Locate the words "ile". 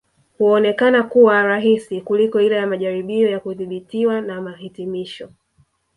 2.41-2.55